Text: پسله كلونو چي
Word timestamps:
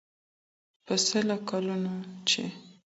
پسله 0.85 1.35
كلونو 1.49 1.95
چي 2.27 2.43